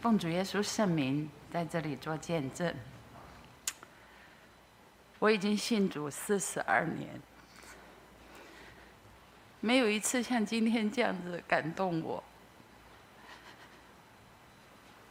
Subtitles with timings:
[0.00, 2.74] 奉主耶稣圣名，在这里做见证。
[5.18, 7.20] 我已经信主四十二年，
[9.60, 12.22] 没有一次像今天这样子感动我。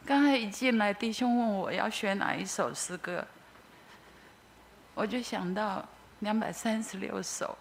[0.06, 3.26] 刚才一进来，弟兄问我要选哪一首诗歌，
[4.94, 5.86] 我就想到
[6.20, 7.58] 两百三十六首。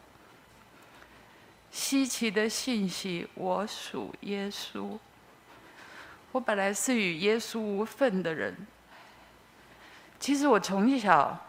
[1.72, 4.98] 稀奇的信息，我属耶稣。
[6.36, 8.54] 我本来是与耶稣无分的人。
[10.20, 11.40] 其实我从小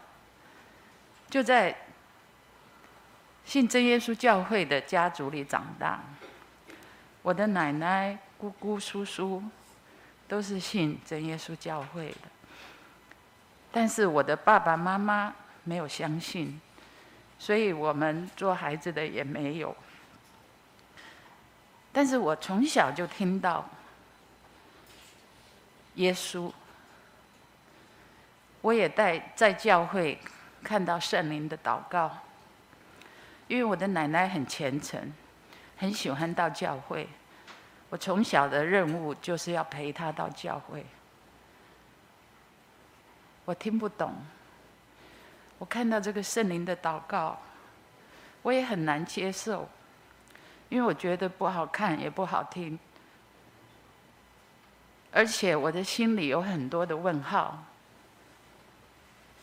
[1.29, 1.75] 就在
[3.43, 5.99] 信真耶稣教会的家族里长大。
[7.21, 9.43] 我的奶奶、姑姑、叔叔。
[10.29, 12.27] 都是信真耶稣教会的，
[13.71, 15.33] 但是我的爸爸妈妈
[15.63, 16.59] 没有相信，
[17.39, 19.73] 所以我们做孩子的也没有。
[21.93, 23.65] 但是我从小就听到
[25.97, 26.51] 耶稣，
[28.61, 30.17] 我也在在教会
[30.63, 32.17] 看到圣灵的祷告，
[33.47, 35.13] 因为我的奶奶很虔诚，
[35.75, 37.07] 很喜欢到教会。
[37.89, 40.85] 我从小的任务就是要陪她到教会。
[43.45, 44.13] 我听不懂，
[45.57, 47.39] 我看到这个圣灵的祷告，
[48.43, 49.67] 我也很难接受，
[50.69, 52.77] 因为我觉得不好看也不好听，
[55.17, 57.63] 而且我的心里有很多的问号。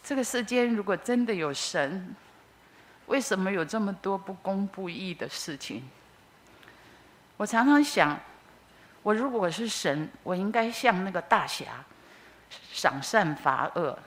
[0.04, 2.14] 这个世间如果真的有神，
[3.06, 5.82] 为什么有这么多不公不义的事情？
[7.36, 8.16] 我常常想。
[9.02, 11.84] 我如果是神，我应该像那个大侠，
[12.72, 13.98] 赏善罚恶。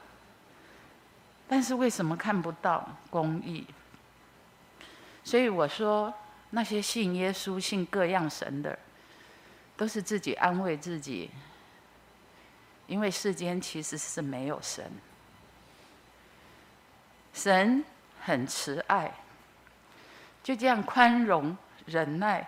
[1.49, 3.67] 但是为什么看不到公义？
[5.21, 6.13] 所以我说，
[6.51, 8.79] 那些信耶稣、信各样神的，
[9.75, 11.29] 都是自己安慰自己，
[12.87, 14.91] 因为世间其实是没有神。
[17.33, 17.85] 神
[18.21, 19.11] 很慈爱，
[20.41, 21.55] 就这样宽容
[21.85, 22.47] 忍耐。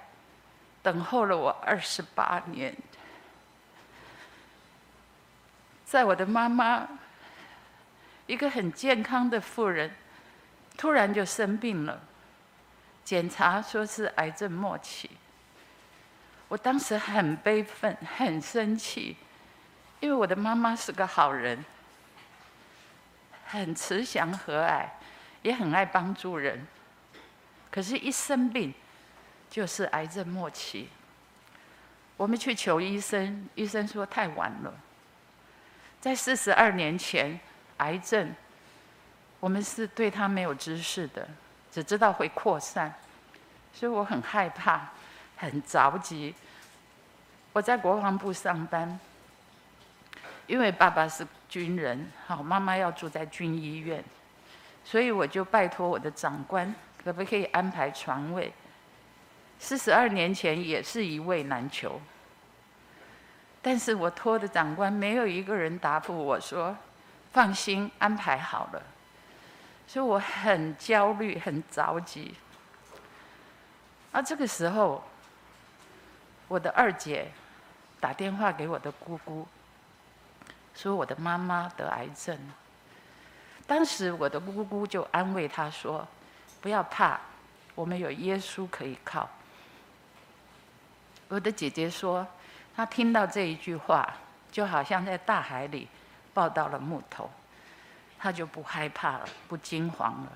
[0.81, 2.73] 等候了我二十八年，
[5.85, 6.87] 在我的妈妈，
[8.25, 9.91] 一个很健康的妇人，
[10.77, 12.01] 突然就生病了，
[13.03, 15.11] 检查说是癌症末期。
[16.47, 19.17] 我当时很悲愤，很生气，
[19.99, 21.63] 因为我的妈妈是个好人，
[23.45, 24.85] 很慈祥和蔼，
[25.41, 26.65] 也很爱帮助人，
[27.71, 28.73] 可是，一生病。
[29.51, 30.87] 就是癌症末期，
[32.17, 34.71] 我们去求医生，医生说太晚了。
[35.99, 37.39] 在四十二年前，
[37.77, 38.31] 癌症，
[39.39, 41.27] 我们是对他没有知识的，
[41.71, 42.93] 只知道会扩散，
[43.73, 44.89] 所以我很害怕，
[45.35, 46.35] 很着急。
[47.51, 48.99] 我在国防部上班，
[50.49, 54.03] 因为爸爸是军人，好，妈妈要住在军医院，
[54.83, 56.73] 所以我就拜托我的长官，
[57.03, 58.51] 可不可以安排床位？
[59.59, 62.01] 四十二年前也是一位难求，
[63.61, 66.75] 但是我托的长官没有一个人答复我说，
[67.31, 68.81] 放心安排好了，
[69.85, 72.33] 所以我很焦虑很着急。
[74.11, 75.03] 而这个时候，
[76.47, 77.27] 我的二姐
[77.99, 79.47] 打电话给我的姑姑，
[80.81, 82.39] 说我的妈妈得癌症。
[83.67, 86.07] 当时我的姑姑就安慰她说，
[86.61, 87.19] 不要怕，
[87.75, 89.29] 我们有耶稣可以靠。
[91.27, 92.25] 我的姐姐说，
[92.73, 94.07] 她听到这一句话，
[94.53, 95.89] 就好像在大海里
[96.33, 97.29] 抱到了木头，
[98.17, 100.31] 她就不害怕了，不惊慌了。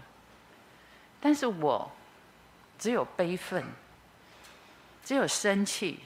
[1.22, 1.90] 但是我
[2.78, 3.64] 只有悲愤，
[5.06, 6.02] 只有生气，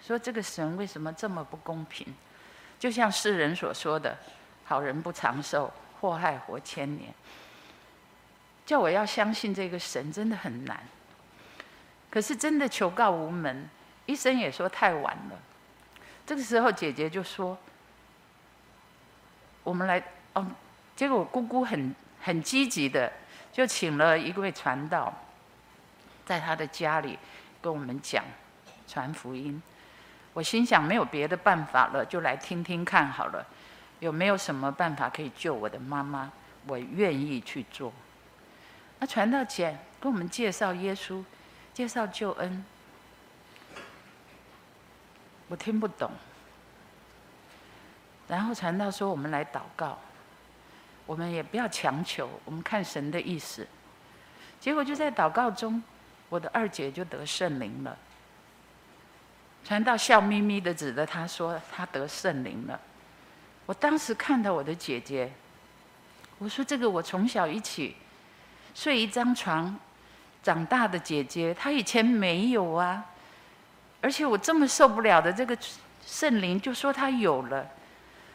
[0.00, 2.06] 说这个神为什么这么不公平？
[2.80, 4.18] 就像世人所说的，
[4.64, 5.70] 好人不长寿，
[6.00, 7.14] 祸害活千年。
[8.64, 10.80] 叫我要相信这个神真的很难，
[12.08, 13.68] 可是真的求告无门。
[14.06, 15.38] 医生也说太晚了，
[16.24, 17.56] 这个时候姐姐就说
[19.62, 20.02] ：“我们来
[20.32, 20.46] 哦。”
[20.96, 23.12] 结果姑姑很很积极的，
[23.52, 25.12] 就请了一位传道，
[26.24, 27.18] 在他的家里
[27.60, 28.24] 跟我们讲
[28.86, 29.62] 传福音。
[30.32, 33.44] 我心想没有别的办法了，就来听听看好了，
[33.98, 36.30] 有没有什么办法可以救我的妈妈？
[36.66, 37.92] 我愿意去做。
[38.98, 41.24] 那传道姐跟我们介绍耶稣，
[41.72, 42.64] 介绍救恩。
[45.48, 46.12] 我听不懂，
[48.28, 49.98] 然后传道说：“我们来祷告，
[51.06, 53.66] 我们也不要强求，我们看神的意思。”
[54.60, 55.82] 结果就在祷告中，
[56.28, 57.98] 我的二姐就得圣灵了。
[59.64, 62.80] 传道笑眯眯的指着他说：“他得圣灵了。”
[63.66, 65.30] 我当时看到我的姐姐，
[66.38, 67.94] 我说：“这个我从小一起
[68.74, 69.78] 睡一张床
[70.42, 73.04] 长大的姐姐，她以前没有啊。
[74.00, 75.56] 而且我这么受不了的这个
[76.04, 77.68] 圣灵，就说她有了。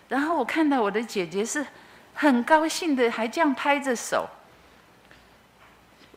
[0.08, 1.66] 然后我看到我的姐姐是
[2.14, 4.30] 很高兴的，还这样拍着手。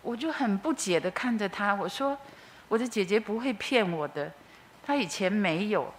[0.02, 2.16] 我就很不解的看着她，我说：
[2.68, 4.30] 我的姐姐不会骗我的，
[4.88, 5.92] 她以前没有，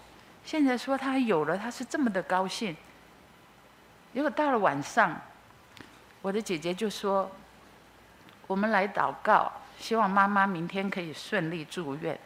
[0.43, 2.75] 现在说她有了，她是这么的高兴。”
[4.11, 5.15] 结果到了晚上，
[6.23, 7.29] 我的姐姐就说
[8.47, 12.19] ：“我们来祷告，希望妈妈明天可以顺利住院。”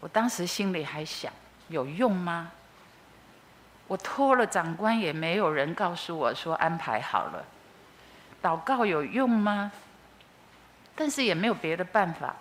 [0.00, 1.32] 我当时心里还想：
[1.68, 2.52] 有用吗？
[3.86, 7.42] 我托了长官，也没有人告诉我说安排好了。
[8.42, 9.72] 祷告有用吗？
[10.94, 12.36] 但是也没有别的办法，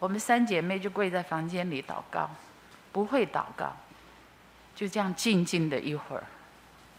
[0.00, 2.28] 我们三姐妹就跪在房间里祷告，
[2.98, 3.70] 不会祷告，
[4.74, 6.24] 就这样静静的一会儿，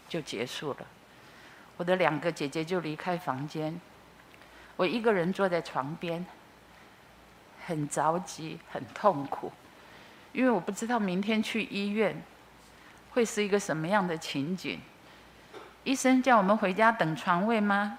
[0.08, 0.78] 就结束了。
[1.76, 3.78] 我的两个姐姐就离开房间，
[4.76, 6.24] 我一个人坐在床边，
[7.66, 9.52] 很着急，很痛苦，
[10.32, 12.22] 因为我不知道明天去医院
[13.10, 14.80] 会是一个什么样的情景。
[15.84, 17.98] 医生叫我们回家等床位吗？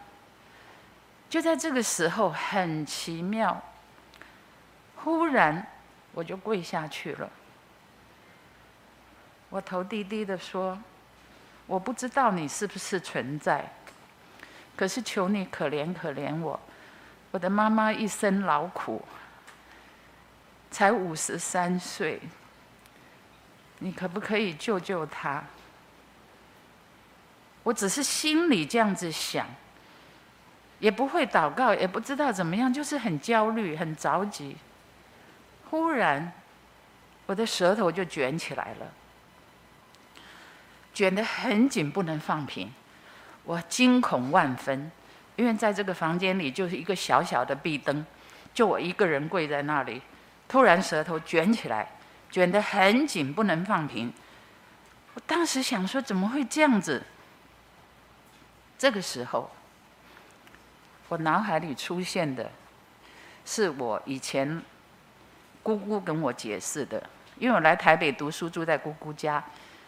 [1.30, 3.62] 就在这个时候，很奇妙，
[4.95, 5.68] 忽然
[6.13, 7.30] 我就跪下去了，
[9.51, 10.75] 我头低低的说。
[11.68, 13.71] 我不知道你是不是存在，
[14.75, 16.59] 可是求你可怜可怜我，
[17.30, 19.01] 我的妈妈一生劳苦，
[20.69, 22.19] 才五十三岁，
[23.80, 25.42] 你可不可以救救她？
[27.63, 29.48] 我只是心里这样子想，
[30.80, 34.57] 也不会祷告，也不知道怎么样，就是很焦虑，很着急。
[35.69, 36.33] 忽然，
[37.27, 38.92] 我的舌头就卷起来了。
[40.93, 42.71] 卷得很紧，不能放平，
[43.43, 44.91] 我惊恐万分，
[45.35, 48.05] 因为在这个房间里就是一个小小的壁灯，
[48.53, 50.01] 就我一个人跪在那里，
[50.47, 51.88] 突然舌头卷起来，
[52.29, 54.11] 卷得很紧，不能放平。
[55.13, 57.03] 我当时想说，怎么会这样子？
[58.77, 59.49] 这个时候，
[61.07, 62.51] 我脑海里出现的，
[63.45, 64.61] 是我以前
[65.63, 69.43] 姑姑跟我解释的，因为我来台北读书，住在姑姑家。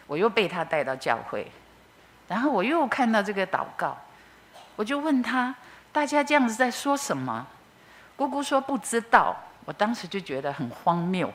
[0.06, 1.50] 我又被他带到教会，
[2.28, 3.96] 然后我又看到这个祷告，
[4.76, 5.54] 我就问他：
[5.92, 7.46] 大家这样子在说什么？
[8.16, 9.36] 姑姑说不知道。
[9.66, 11.32] 我当时就觉得很荒谬，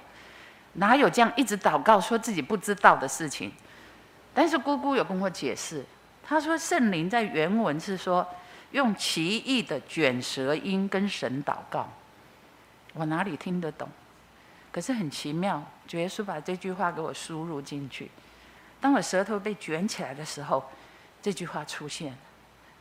[0.73, 3.51] 哪有这样一直祷告说自己不知道的事情？
[4.35, 5.83] 但是姑姑有跟我解释，
[6.23, 8.23] 她说圣灵在原文是说
[8.69, 11.89] 用奇异的卷舌音跟神祷告。
[12.93, 13.89] 我哪里听得懂？
[14.71, 18.11] 可是很奇妙，主耶稣把这句话给我输入进去。
[18.81, 20.63] 当我舌头被卷起来的时候，
[21.21, 22.17] 这句话出现：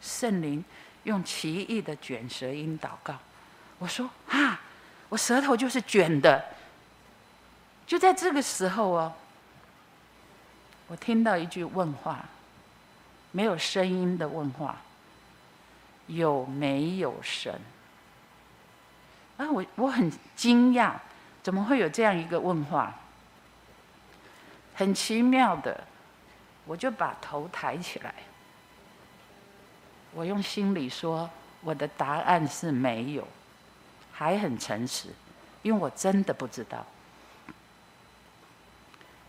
[0.01, 0.65] 圣灵
[1.05, 3.15] 用奇异的卷舌音祷告。
[3.79, 4.61] 我说：“啊，
[5.09, 6.45] 我舌头就是卷的。”
[7.87, 9.13] 就在这个时候哦，
[10.87, 12.25] 我听到一句问话，
[13.33, 14.77] 没有声音的问话
[16.07, 17.61] ：“有没有神？”
[19.39, 20.93] 啊，我我很惊讶，
[21.43, 22.95] 怎么会有这样一个问话？
[24.79, 25.83] 很奇妙的，
[26.65, 28.15] 我就把头抬起来。
[30.13, 31.29] 我用心里说，
[31.63, 33.27] 我的答案是没有，
[34.13, 35.09] 还很诚实，
[35.63, 36.87] 因为我真的不知道。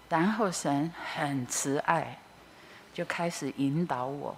[0.07, 2.19] 然后神很慈爱，
[2.93, 4.37] 就开始引导我，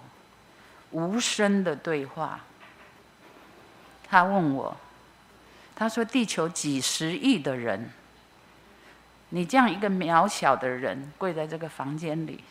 [0.92, 2.40] 无声的对话。
[4.08, 4.74] 他问我，
[5.76, 7.90] 他说：“地球几十亿的人。”
[9.34, 12.44] 你这样一个渺小的人跪在这个房间里，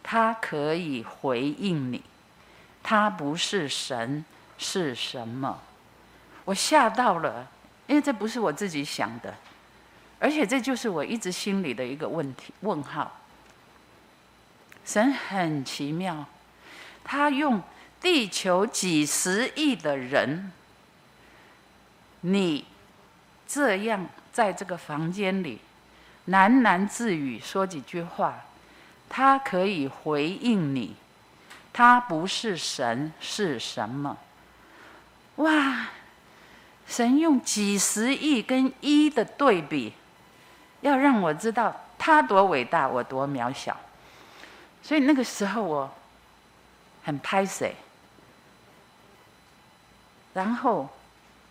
[0.00, 2.00] 他可以回应你，
[2.84, 4.24] 他不是神
[4.58, 5.60] 是什么？
[6.44, 7.48] 我吓到了，
[7.88, 9.34] 因为这不是我自己想的，
[10.20, 13.20] 而且这就是我一直心里的一个问题问号。
[14.84, 16.24] 神很奇妙，
[17.02, 17.60] 他用
[18.00, 20.52] 地球几十亿的人，
[22.20, 22.66] 你
[23.48, 24.06] 这样。
[24.34, 25.60] 在这个房间里，
[26.28, 28.44] 喃喃自语说几句话，
[29.08, 30.96] 他可以回应你，
[31.72, 34.18] 他不是神是什么？
[35.36, 35.86] 哇！
[36.86, 39.92] 神用几十亿跟一的对比，
[40.80, 43.76] 要让我知道他多伟大，我多渺小。
[44.82, 45.94] 所以那个时候我
[47.04, 47.72] 很拍谢，
[50.34, 50.88] 然后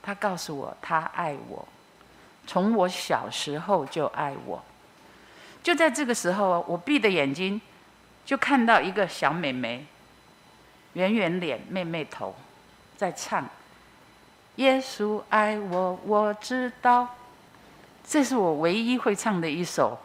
[0.04, 1.66] 他告诉我他爱我。
[2.46, 4.64] 从我小时候就爱我，
[5.64, 7.60] 就在这个时候，我闭着眼睛，
[8.26, 9.86] 就看到一个小妹妹，
[10.94, 12.36] 圆圆脸、妹妹头，
[12.98, 13.48] 在唱
[14.58, 17.16] ：“耶稣爱我，我知道。”
[18.06, 19.98] 这是我唯一会唱的一首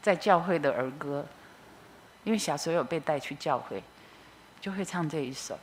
[0.00, 1.26] 在教会的儿歌，
[2.22, 3.82] 因为小时候有被带去教会，
[4.60, 5.58] 就会唱这一首。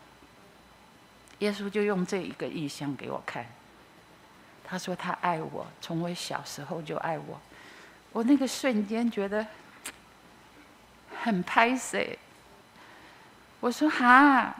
[1.39, 3.45] 耶稣就用这一个意象给我看，
[4.63, 7.39] 他说他爱我，从我小时候就爱我。
[8.11, 9.45] 我那个瞬间觉得
[11.21, 12.17] 很拍谢。
[13.59, 14.55] 我说哈，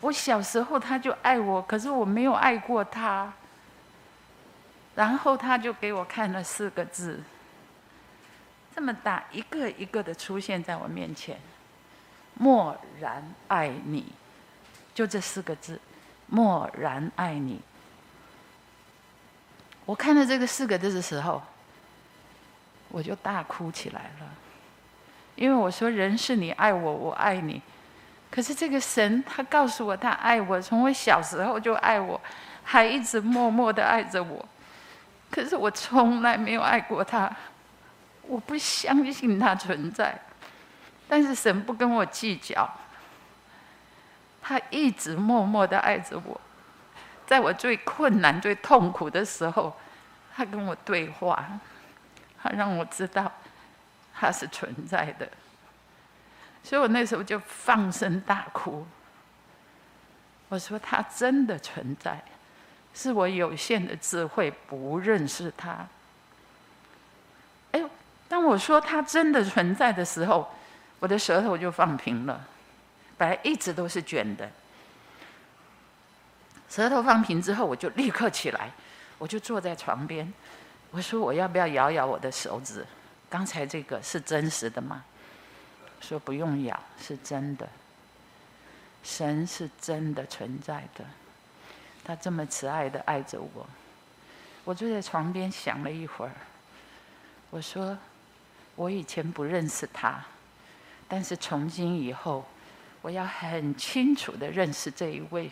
[0.00, 3.32] 我小时候他就爱我，可是我没有爱过他。
[4.94, 7.18] 然后他就给我看了四个字，
[8.74, 11.38] 这么大一个一个的出现在我面前，
[12.34, 14.12] 默然爱你，
[14.94, 15.80] 就这四个字，
[16.26, 17.58] 默然爱你。
[19.84, 21.42] 我看到这个四个字的时候。
[22.94, 24.26] 我就大哭起来了，
[25.34, 27.62] 因为我说人是你爱我，我爱你，
[28.30, 32.20] 可是这个神他告诉我他爱我，从我小时候就爱我，
[32.62, 34.46] 还一直默默的爱着我，
[35.30, 37.34] 可是我从来没有爱过他，
[38.24, 40.20] 我不相信他存在，
[41.08, 42.70] 但是神不跟我计较，
[44.42, 46.38] 他一直默默的爱着我，
[47.32, 49.74] 在我最困难、最痛苦的时候，
[50.36, 51.48] 他跟我对话。
[52.42, 53.32] 他让我知道，
[54.12, 55.26] 他是存在的，
[56.62, 58.86] 所以我那时候就放声大哭。
[60.50, 62.22] 我说他真的存在，
[62.92, 65.86] 是我有限的智慧不认识他。
[67.70, 67.82] 哎，
[68.28, 70.52] 当我说他真的存在的时候，
[70.98, 72.44] 我的舌头就放平了，
[73.16, 74.50] 本来一直都是卷的。
[76.72, 78.70] 舌头放平之后，我就立刻起来，
[79.18, 80.32] 我就坐在床边。
[80.90, 82.82] 我说我要不要咬咬我的手指？
[83.28, 85.04] 刚才这个是真实的吗？
[86.00, 87.68] 说不用咬，是真的。
[89.04, 91.04] 神是真的存在的，
[92.02, 93.66] 他这么慈爱的爱着我。
[94.64, 96.32] 我坐在床边想了一会儿。
[97.50, 97.98] 我说
[98.76, 100.24] 我以前不认识他，
[101.06, 102.46] 但是从今以后，
[103.02, 105.50] 我要很清楚的认识这一位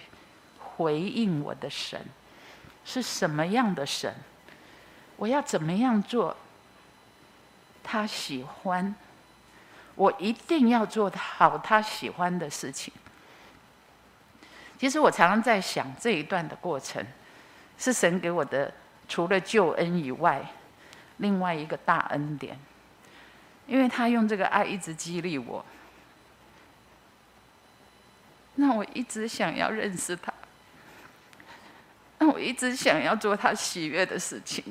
[0.81, 2.01] 回应我的神
[2.87, 4.15] 是什么样的神。
[5.17, 6.35] 我要怎么样做？
[7.85, 8.95] 他喜欢，
[9.95, 12.93] 我一定要做好他喜欢的事情。
[14.79, 17.05] 其实我常常在想这一段的过程，
[17.77, 18.73] 是神给我的，
[19.07, 20.43] 除了救恩以外，
[21.19, 22.59] 另外一个大恩典，
[23.67, 25.63] 因为他用这个爱一直激励我，
[28.57, 30.30] 让我一直想要认识他，
[32.31, 34.63] 我一直想要做他喜悦的事情。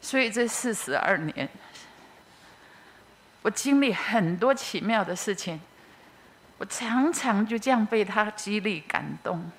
[0.00, 1.48] 所以这四十二年，
[3.42, 5.60] 我经历很多奇妙的事情，
[6.58, 9.50] 我常常就这样被他激励感动。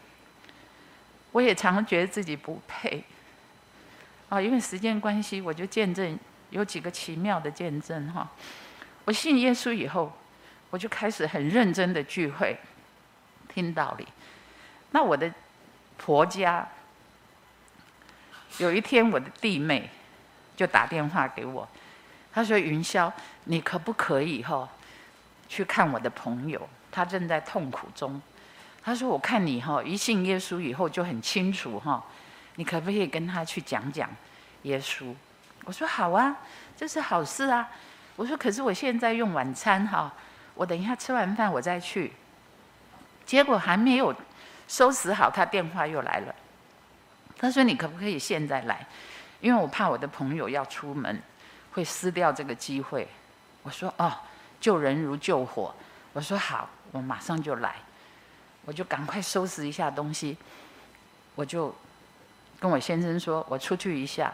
[1.32, 3.04] 我也常常觉得自己不配，
[4.30, 6.20] 啊，因为时间关系，我就见证
[6.50, 8.30] 有几个奇妙的见证哈。
[9.06, 10.12] 我信耶稣以后，
[10.70, 12.58] 我就开始很认真的聚会，
[13.48, 14.08] 听道理。
[14.92, 15.32] 那我的
[16.04, 16.68] 婆家，
[18.58, 19.90] 有一天我的弟妹。
[20.54, 21.68] 就打电话给我，
[22.32, 23.12] 他说：“云霄，
[23.46, 24.70] 你可不可以哈
[25.50, 26.70] 去看我的朋友？
[26.92, 28.22] 他正在痛苦中。
[28.84, 32.04] 他说：我看你哈一信耶稣以后就很清楚哈，
[32.58, 34.08] 你可不可以跟他去讲讲
[34.64, 35.16] 耶稣？
[35.64, 36.38] 我说好啊，
[36.78, 37.68] 这是好事啊。
[38.16, 40.14] 我说可是我现在用晚餐哈，
[40.54, 42.12] 我等一下吃完饭我再去。
[43.26, 44.14] 结果还没有
[44.72, 46.34] 收拾好，他电话又来了。
[47.38, 48.88] 他说：你可不可以现在来？”
[49.42, 51.22] 因为我怕我的朋友要出门，
[51.74, 53.06] 会失掉这个机会。
[53.64, 54.14] 我说哦，
[54.62, 55.76] 救人如救火。
[56.14, 57.76] 我说好，我马上就来。
[58.64, 60.38] 我就赶快收拾一下东西，
[61.36, 61.76] 我就
[62.58, 64.34] 跟我先生说，我出去一下。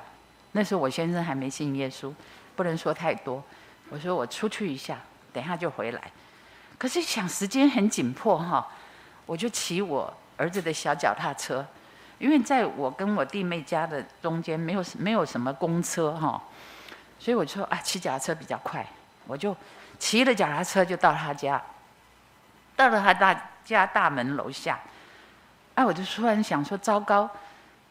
[0.52, 2.14] 那时候我先生还没信耶稣，
[2.56, 3.44] 不能说太多。
[3.90, 5.00] 我说我出去一下，
[5.34, 6.12] 等一下就回来。
[6.78, 8.68] 可是想时间很紧迫哈，
[9.26, 11.66] 我就骑我儿子的小脚踏车。
[12.20, 16.42] 因为在我跟我弟妹家的中间没有没有什么公车哈，
[17.20, 18.84] 所以我就说啊，骑脚踏车比较快，
[19.28, 19.56] 我就
[20.00, 21.62] 骑了脚踏车就到他家，
[22.76, 24.80] 到了他大家大门楼下，
[25.76, 27.30] 哎，我就突然想说，糟糕，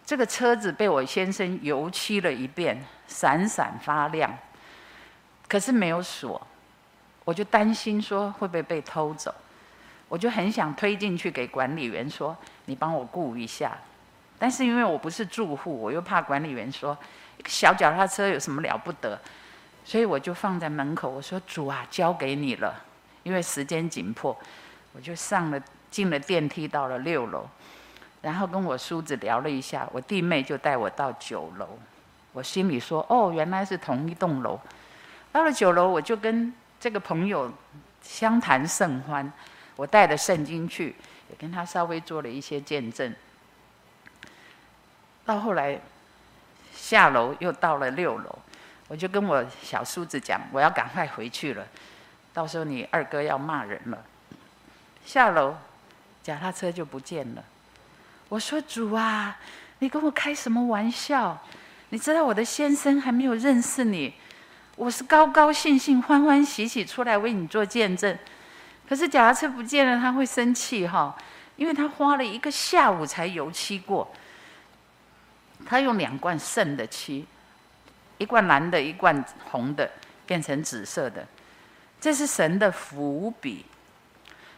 [0.05, 4.37] 这个车子被我先生油漆了一遍，闪闪发亮，
[5.47, 6.45] 可是没有锁，
[7.25, 9.33] 我就担心说会不会被偷走，
[10.09, 12.37] 我就很想推进去给管理员说，
[12.67, 13.77] 你帮我顾一下。
[14.39, 16.97] 但是因为我不是住户，我又怕管理员说，
[17.39, 19.19] 一个小脚踏车有什么了不得？
[19.85, 22.75] 所以我就放在门口，我说主啊，交给你了，
[23.23, 24.37] 因为时间紧迫，
[24.93, 25.61] 我就上了
[25.91, 27.49] 进了电梯，到了六楼，
[28.21, 31.79] 然后跟我叔子聊了一下，我弟妹就带我到九楼，
[32.33, 34.61] 我心里说哦，原来是同一栋楼。
[35.33, 37.51] 到了九楼，我就跟这个朋友
[38.03, 39.33] 相谈甚欢，
[39.77, 40.97] 我带着圣经去，
[41.31, 43.15] 也跟他稍微做了一些见证。
[45.25, 45.81] 到后来
[46.75, 48.39] 下楼又到了六楼。
[48.89, 51.67] 我就跟我小叔子讲，我要赶快回去了，
[52.33, 54.05] 到时候你二哥要骂人了。
[55.05, 55.57] 下楼，
[56.23, 57.45] 脚踏车就不见了。
[58.29, 59.39] 我说主啊，
[59.81, 61.37] 你跟我开什么玩笑？
[61.89, 64.15] 你知道我的先生还没有认识你，
[64.77, 68.17] 我是高高兴兴、欢欢喜喜出来为你做见证，
[68.89, 71.17] 可是脚踏车不见了，他会生气哈，
[71.57, 74.13] 因为他花了一个下午才油漆过，
[75.67, 77.27] 他用两罐剩的漆。
[78.19, 79.91] 一罐蓝的，一罐红的，
[80.25, 81.27] 变成紫色的，
[82.01, 83.67] 这是神的伏笔。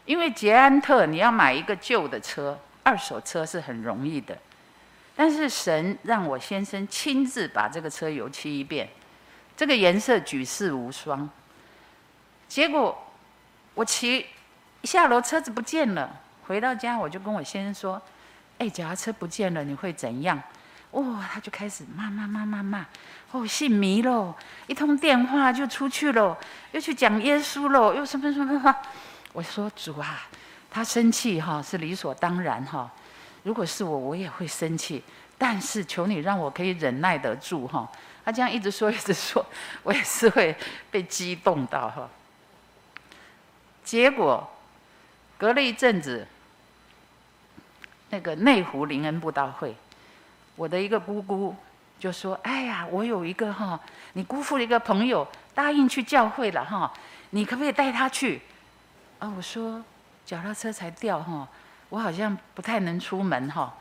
[0.04, 4.38] 因为捷安特你要买一个旧的车，二手车是很容易的，
[5.16, 8.88] 但是神让我先生亲自把这个车油漆一遍，
[9.56, 11.28] 这个颜色举世无双。
[12.46, 12.96] 结果
[13.78, 14.26] 我骑
[14.80, 16.10] 一下楼，车子不见了，
[16.48, 18.02] 回到家我就跟我先生说
[18.58, 20.36] ：“哎，脚踏车不见了，你会怎样？”
[20.90, 22.84] 哇、哦，他就开始骂骂骂骂骂，
[23.30, 24.34] 哦，信迷喽，
[24.66, 26.36] 一通电话就出去了，
[26.72, 28.74] 又去讲耶稣了，又什么什么什么。
[29.32, 30.26] 我说主啊，
[30.68, 32.90] 他生气哈是理所当然哈，
[33.44, 35.04] 如果是我，我也会生气，
[35.38, 37.88] 但是求你让我可以忍耐得住哈。
[38.24, 39.46] 他这样一直说一直说，
[39.84, 40.56] 我也是会
[40.90, 42.10] 被激动到哈。
[43.88, 44.46] 结果
[45.38, 46.26] 隔了一阵子，
[48.10, 49.74] 那个内湖灵恩布道会。
[50.56, 51.56] 我的一个姑姑
[51.98, 53.80] 就说：“哎呀，我有一个哈，
[54.12, 56.92] 你姑父的一个朋友答应去教会了哈，
[57.30, 58.42] 你可不可以带他去？”
[59.20, 59.82] 啊，我说
[60.26, 61.48] 脚踏车才掉哈，
[61.88, 63.74] 我好像不太能出门哈。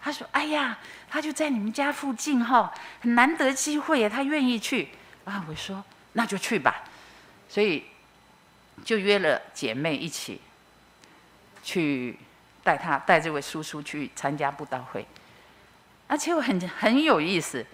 [0.00, 0.76] 他说：“哎呀，
[1.08, 4.88] 他就在你们家附近哈，很难得机会，他愿意去。”
[5.24, 6.82] 啊，我说那就去吧，
[7.48, 7.84] 所以
[8.84, 10.40] 就约了姐妹一起
[11.62, 12.18] 去
[12.62, 15.06] 带他带这位叔叔去参加布道会。
[16.08, 17.64] 而且我很很有意思，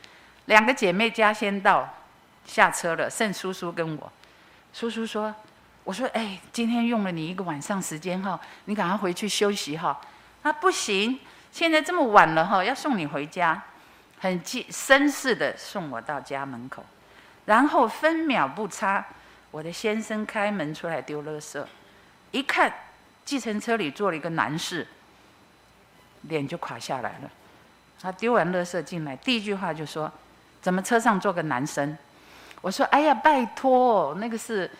[0.46, 1.92] 两个姐妹家先到，
[2.46, 4.12] 下车了，剩叔叔跟我。
[4.72, 5.34] 叔叔说
[5.82, 10.00] ：“我说，哎，今天用了你一个晚上时间哈，你赶快回去休息哈。”
[10.42, 11.18] 啊，不行，
[11.50, 13.60] 现在这么晚了哈，要送你回家，
[14.20, 16.84] 很绅绅士的送我到家门口，
[17.46, 19.04] 然后分秒不差，
[19.50, 21.64] 我的先生开门出来丢垃圾，
[22.32, 22.72] 一看，
[23.24, 24.86] 计程车里坐了一个男士，
[26.22, 27.30] 脸就垮下来了。
[28.00, 30.12] 他丢完垃圾进来，第一句话就说
[30.60, 31.96] ：“怎么车上坐个男生？”
[32.60, 34.70] 我说：“哎呀，拜托，那个是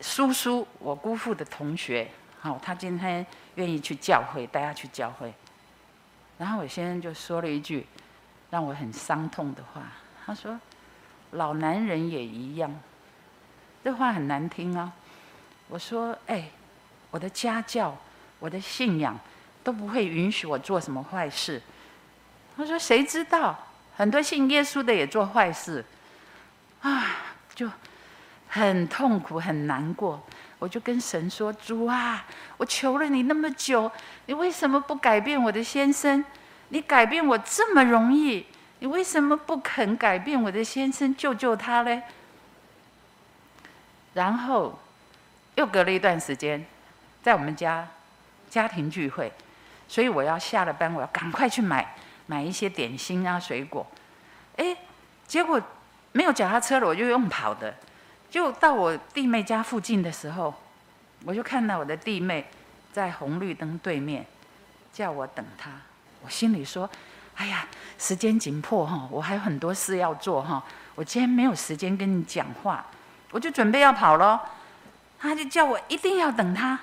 [0.00, 2.10] 叔叔，我姑父的同学，
[2.40, 3.24] 好，他今天
[3.56, 5.32] 愿意去教会，带他去教会。”
[6.38, 7.86] 然后我先生就说了一句
[8.48, 9.82] 让我很伤痛的话，
[10.24, 10.58] 他说
[11.32, 12.74] ：“老男人也一样。”
[13.82, 14.92] 这话很难听啊。
[15.68, 16.50] 我说：“哎，
[17.10, 17.96] 我的家教，
[18.38, 19.18] 我的信仰
[19.62, 21.62] 都不会允许我做什么坏事。”
[22.56, 23.56] 他说：“谁知道，
[23.96, 25.84] 很多信耶稣的也做坏事，
[26.82, 27.06] 啊，
[27.54, 27.70] 就
[28.48, 30.20] 很痛苦，很难过。
[30.58, 32.26] 我就跟神说：‘主啊，
[32.58, 33.90] 我求了你那么久，
[34.26, 36.22] 你为什么不改变我的先生？
[36.68, 38.44] 你改变我这么容易，
[38.80, 42.02] 你为什么不肯改变我的先生，救救他呢？’
[44.14, 44.78] 然后
[45.54, 46.64] 又隔了一段时间，
[47.22, 47.86] 在我们家
[48.48, 49.32] 家庭聚会，
[49.88, 51.94] 所以我要下了班，我要赶快去买。”
[52.26, 53.84] 买一些点心啊，水果，
[54.56, 54.76] 哎，
[55.26, 55.60] 结果
[56.12, 57.74] 没有脚踏车了，我就用跑的。
[58.30, 60.54] 就到我弟妹家附近的时候，
[61.24, 62.46] 我就看到我的弟妹
[62.92, 64.24] 在红绿灯对面
[64.92, 65.72] 叫我等她。
[66.22, 66.88] 我心里说
[67.34, 67.66] ：“哎呀，
[67.98, 70.62] 时间紧迫哈，我还有很多事要做哈，
[70.94, 72.86] 我今天没有时间跟你讲话，
[73.30, 74.38] 我就准备要跑喽。”
[75.20, 76.78] 他就叫我一定要等他。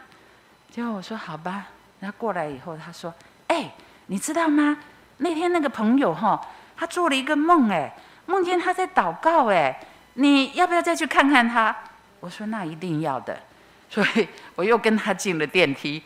[0.70, 1.68] 结果我说：“好吧。”
[2.00, 3.14] 然后过来以后，他说
[3.48, 3.72] ：“哎，
[4.08, 4.78] 你知道吗？”
[5.18, 6.40] 那天那个朋友哈，
[6.76, 7.92] 他做了一个梦哎，
[8.28, 9.80] 梦见他在祷告哎，
[10.14, 11.76] 你要不要再去看看他？
[12.20, 13.42] 我说那一定要的，
[13.90, 16.04] 所以我又跟他进了电梯。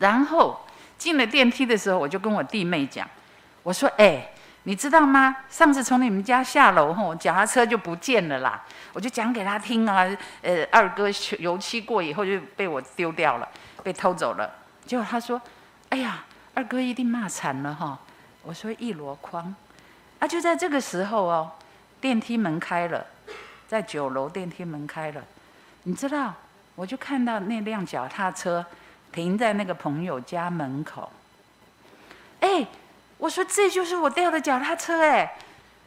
[0.00, 0.60] 然后
[0.98, 3.08] 进了电梯的时候，我就跟我弟妹讲，
[3.62, 4.28] 我说哎，
[4.66, 5.34] 你知道吗？
[5.48, 8.62] 上次从你们家下楼后，脚踏车就不见了啦。
[8.92, 10.06] 我就讲给他听啊，
[10.42, 13.48] 呃，二哥油漆过以后就被我丢掉了，
[13.82, 14.52] 被偷走了。
[14.84, 15.40] 结果他说，
[15.88, 16.22] 哎呀。
[16.56, 17.98] 二哥一定骂惨了哈！
[18.42, 19.54] 我说一箩筐，
[20.18, 21.52] 啊，就在这个时候哦，
[22.00, 23.04] 电梯门开了，
[23.68, 25.22] 在九楼电梯门开了，
[25.82, 26.32] 你知道，
[26.74, 28.64] 我就看到那辆脚踏车
[29.12, 31.12] 停在那个朋友家门口。
[32.40, 32.66] 哎，
[33.18, 35.36] 我说这就是我掉的脚踏车哎！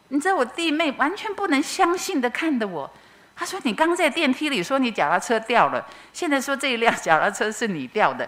[0.10, 2.90] 你知道我弟妹完全不能相信的看着我，
[3.36, 8.28] 她说：“你刚在电梯里说你脚踏车掉了，现在说这一辆脚踏车是你掉的。”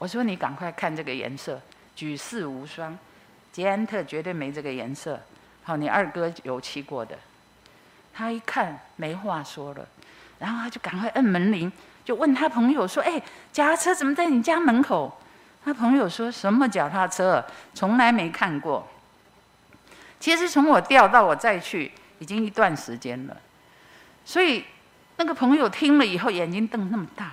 [0.00, 1.60] 我说：“你赶快看这个颜色，
[1.94, 2.98] 举世无双，
[3.52, 5.20] 捷安特绝对没这个颜色。
[5.62, 7.16] 好，你二哥油漆过的。”
[8.12, 9.86] 他一看没话说了，
[10.40, 11.70] 然后他就赶快摁门铃，
[12.04, 15.16] 就问他朋友说：“哎，脚踏车怎么在你家门口？”
[15.64, 17.44] 他朋友说什么脚踏车，
[17.74, 18.88] 从来没看过。
[20.18, 23.36] 其实从我掉到我再去，已经一段时间了。
[24.24, 24.64] 所以
[25.16, 27.32] 那个朋友听了以后，眼睛瞪那么大，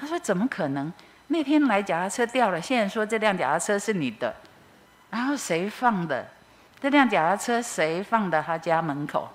[0.00, 0.92] 他说：“怎么可能？
[1.28, 4.34] 那天来脚踏车掉了，现在说这辆脚踏车是你的，
[5.10, 6.28] 然后谁放的？
[6.80, 8.42] 这辆脚踏车谁放的？
[8.42, 9.28] 他家门口？”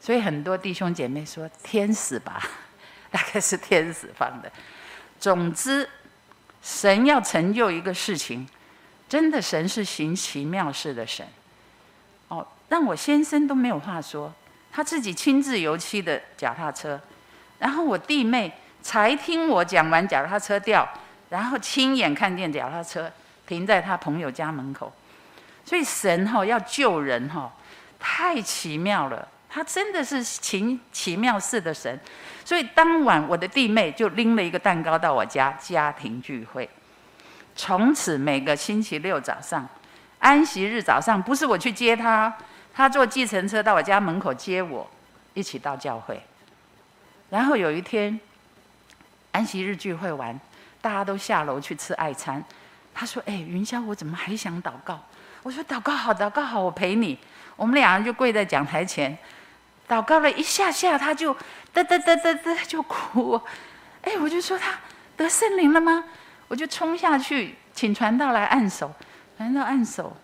[0.00, 2.42] 所以很多弟兄姐妹说天使吧，
[3.10, 4.50] 大概是天使放的。
[5.18, 5.86] 总之，
[6.62, 8.46] 神要成就一个事情，
[9.08, 11.26] 真的神是行奇妙事的神。
[12.28, 14.32] 哦，让我先生都没有话说，
[14.70, 17.00] 他自己亲自油漆的脚踏车，
[17.58, 20.88] 然后我弟妹才听我讲完脚踏车掉，
[21.30, 23.10] 然后亲眼看见脚踏车
[23.46, 24.92] 停在他朋友家门口。
[25.64, 27.52] 所以神哈要救人哈，
[27.98, 29.26] 太奇妙了。
[29.52, 31.98] 他真的是奇奇妙似的神，
[32.44, 36.70] 所以当晚我的弟妹就拎了一个蛋糕到我家家庭聚会。
[37.56, 39.68] 从此每个星期六早上，
[40.20, 42.32] 安息日早上不是我去接他，
[42.72, 44.88] 他坐计程车到我家门口接我，
[45.34, 46.22] 一起到教会。
[47.28, 48.18] 然后有一天，
[49.32, 50.38] 安息日聚会完，
[50.80, 52.42] 大家都下楼去吃爱餐。
[52.94, 54.98] 他说：“哎，云霄，我怎么还想祷告？”
[55.42, 57.18] 我说：“祷告好，祷告好，我陪你。”
[57.56, 59.16] 我们两人就跪在讲台前。
[59.90, 63.40] 祷告了一下下，他就嘚嘚嘚嘚嘚就哭。
[64.02, 64.78] 哎，我就说他
[65.16, 66.04] 得圣灵了吗？
[66.46, 68.92] 我就冲下去请传道来按手，
[69.36, 70.16] 传道按手，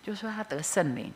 [0.00, 1.12] 就说他得圣灵。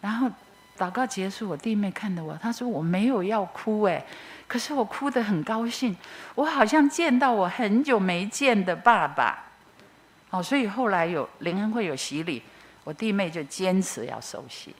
[0.00, 0.30] 然后
[0.78, 4.06] 祷告结束，我弟妹看着我，他说我没有要哭哎，
[4.46, 5.96] 可是我哭得很高兴，
[6.36, 9.46] 我好像见到我很久没见的爸爸。
[10.30, 12.40] 哦，所以后来有灵恩会有洗礼，
[12.84, 14.74] 我弟妹就坚持要受洗，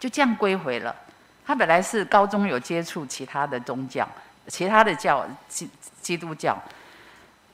[0.00, 0.94] 就这样归回了。
[1.44, 4.08] 他本来是高中有接触其他的宗教，
[4.46, 5.68] 其他的教基
[6.00, 6.56] 基督教，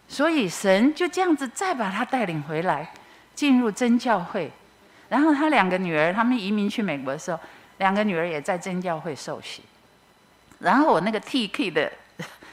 [0.09, 2.92] 所以神就这样子再把他带领回来，
[3.35, 4.51] 进入真教会。
[5.09, 7.40] 然后他两个女儿，他们移民去美国的时候，
[7.79, 9.62] 两个女儿也在真教会受洗。
[10.59, 11.90] 然后我那个 TK 的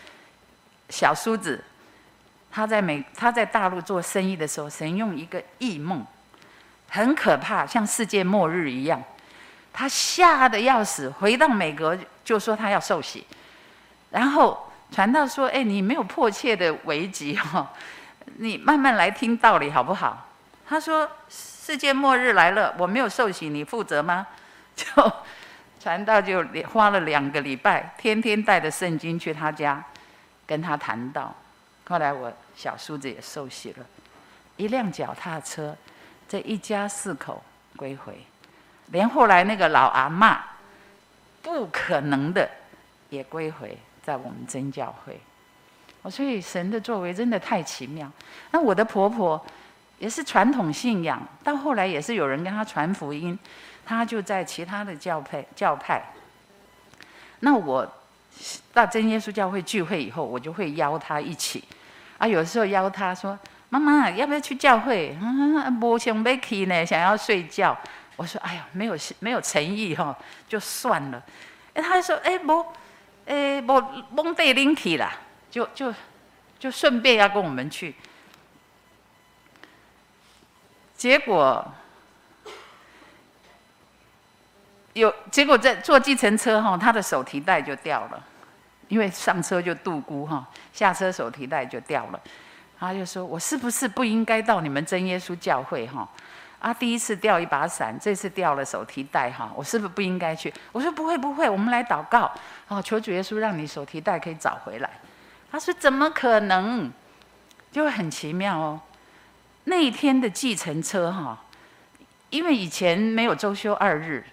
[0.89, 1.61] 小叔子，
[2.49, 6.05] 他在美他在大陆做生意的时候，神用一个异梦，
[6.87, 9.03] 很可怕，像世界末日一样。
[9.77, 13.25] 他吓得要死，回到美国就说他要受洗，
[14.11, 17.73] 然后传道说：“哎，你没有迫切的危急哈，
[18.39, 20.27] 你慢慢来听道理好不好？”
[20.65, 24.25] 他说：“世界末日来了，我没有受洗，你负责吗？”
[24.75, 24.85] 就
[25.79, 29.83] 传道就花了两个礼拜，天天带着圣经去他家
[30.47, 31.35] 跟他谈道。
[31.87, 33.85] 后来我小叔子也受洗了，
[34.55, 35.75] 一辆脚踏车，
[36.29, 37.43] 这一家四口
[37.75, 38.25] 归回。
[38.91, 40.39] 连后来那个老阿妈，
[41.41, 42.49] 不可能的，
[43.09, 45.19] 也归回在我们真教会。
[46.01, 48.11] 我所以神的作为真的太奇妙。
[48.51, 49.43] 那我的婆婆
[49.97, 53.37] 也是传统信仰，到后来也是有人跟她传福音，
[53.83, 56.03] 她就在其他的教派教派。
[57.39, 57.91] 那我
[58.73, 61.63] 到真耶稣教会聚会以后，我就会邀她一起。
[62.17, 63.37] 啊，有时候邀她说
[63.69, 67.75] ：“妈妈，要不要去教会？”嗯，不想要去呢，想要睡觉。
[68.15, 71.21] 我说：“哎呀，没有没有诚意哈，就算了。”
[71.73, 72.65] 哎，他说：“哎，不，
[73.25, 73.73] 哎，不
[74.11, 75.11] 蒙带领去啦，
[75.51, 75.93] 就就
[76.57, 77.93] 就顺便要跟我们去。”
[80.95, 81.73] 结果
[84.93, 88.23] 有结果在坐计程车哈，他的手提袋就掉了，
[88.87, 92.21] 因为上车就度孤哈，下车手提袋就掉了。
[92.79, 96.07] 他就说：“我是不是不应该到你们真耶稣教会哈？”
[96.59, 100.53] 啊，第一次掉一把伞，这次掉了手提袋哈，我是不是不应该去？
[100.71, 102.31] 我说不会不会，我们来祷告，
[102.67, 104.89] 哦，求主耶稣让你手提袋可以找回来。
[105.51, 106.91] 他说怎么可能？
[107.71, 108.79] 就很奇妙哦。
[109.65, 111.37] 那一天的计程车哈，
[112.29, 114.23] 因为以前没有周休二日，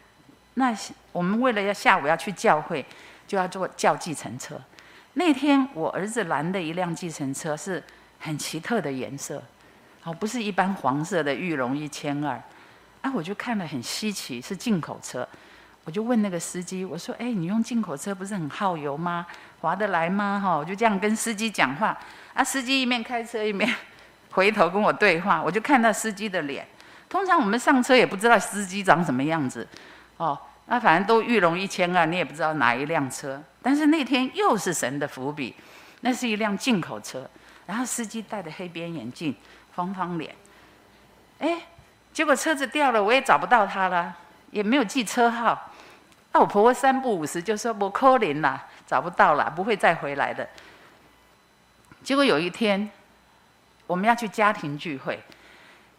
[0.55, 0.73] 那
[1.11, 2.87] 我们为了要下午要去教会，
[3.27, 4.55] 就要坐叫计程车。
[5.15, 7.83] 那天我儿子拦的一辆计程车是
[8.21, 9.43] 很奇特的颜色。
[10.05, 12.41] 哦，不是一般黄色的玉龙一千二，
[13.03, 15.27] 啊，我就看了很稀奇，是进口车。
[15.85, 19.27] 我就问那个司机，我说：“哎，你用进口车不是很耗油吗？
[19.61, 21.99] 划得来吗？”哈，我就这样跟司机讲话。
[22.35, 23.69] 啊，司机一面开车一面
[24.31, 26.65] 回头跟我对话，我就看到司机的脸。
[27.09, 29.67] 通常我们上车也不知道司机长什么样子，
[30.19, 33.43] 哦，那反正都玉龙一千二，你也不知道哪一辆车。
[33.61, 35.53] 但是那天又是神的伏笔，
[36.03, 37.29] 那是一辆进口车，
[37.67, 39.35] 然后司机戴着黑边眼镜，
[39.75, 40.35] 方方脸。
[41.39, 41.59] 哎，
[42.13, 44.15] 结果车子掉了，我也找不到他了，
[44.51, 45.71] 也没有记车号。
[46.33, 50.49] 那我婆婆三不五时就说：“我可怜啦，找不到了，不会再回来的。”
[52.03, 52.91] 结果有一天，
[53.87, 55.23] 我们要去家庭聚会，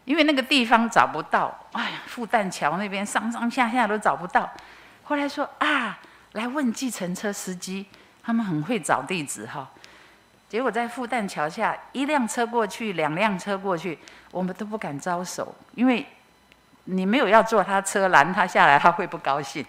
[0.05, 4.49] 因为那个地方找不到，哎呀，复旦桥那边上上下下都找不到。
[5.03, 5.99] 后来说啊，
[6.31, 7.85] 来问计程车司机，
[8.23, 9.69] 他们很会找地址哈。
[10.53, 13.97] 结果在复旦桥下，一辆车过去，两辆车过去，
[14.29, 16.05] 我们都不敢招手，因为
[16.83, 19.65] 你没有要坐他车，拦他下来，他会不高兴。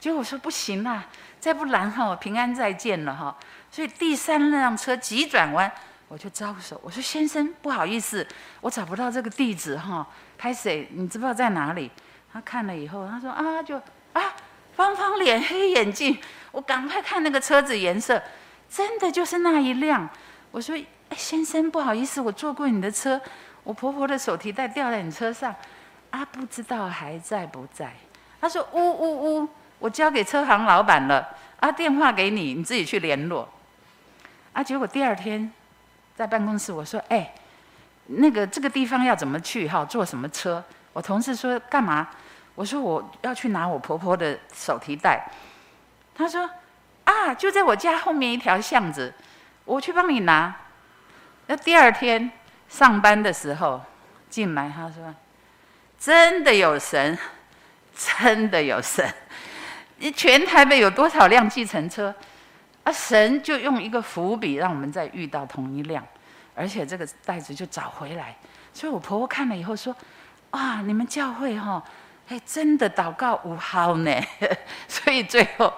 [0.00, 1.04] 结果我说不行啦，
[1.38, 3.36] 再不拦哈，我平安再见了哈。
[3.70, 5.70] 所以第三辆车急转弯，
[6.08, 8.26] 我就招手，我说先生不好意思，
[8.62, 10.04] 我找不到这个地址哈，
[10.36, 10.88] 拍谁？
[10.90, 11.88] 你知不知道在哪里？
[12.32, 13.80] 他看了以后，他说啊就
[14.12, 14.34] 啊
[14.74, 16.18] 方方脸黑眼镜，
[16.50, 18.20] 我赶快看那个车子颜色，
[18.76, 20.06] 真的就是那一辆。
[20.50, 20.76] 我说
[21.08, 23.18] 哎先生不好意思，我坐过你的车，
[23.64, 25.54] 我婆婆的手提袋掉在你车上，
[26.10, 27.92] 啊不知道还在不在？
[28.40, 29.48] 他说呜呜呜。
[29.78, 31.26] 我交给车行老板了，
[31.60, 33.46] 啊，电话给你，你自己去联络。
[34.54, 35.52] 啊，结果第二天
[36.16, 37.34] 在办公室，我说，哎，
[38.06, 39.68] 那个这个地方要怎么去？
[39.68, 40.64] 哈，坐什么车？
[40.94, 42.08] 我同事说干嘛？
[42.54, 45.30] 我说我要去拿我婆婆的手提袋。
[46.14, 46.48] 他说，
[47.06, 49.12] 啊，就在我家后面一条巷子，
[49.64, 50.54] 我去帮你拿。
[51.46, 52.30] 那第二天
[52.68, 53.80] 上班的时候
[54.28, 55.14] 进来，他说，
[55.98, 57.18] 真的有神，
[57.96, 59.08] 真的有神。
[59.98, 62.14] 你全台北有多少辆计程车？
[62.84, 66.04] 啊，神就用一个伏笔，让我们再遇到同一辆，
[66.54, 68.36] 而且这个袋子就找回来。
[68.74, 69.96] 所以我婆婆看了以后说
[70.50, 71.82] ：“啊，你们教会哈，
[72.28, 74.12] 哎，真的祷告无效呢。
[74.86, 75.72] ”所以最后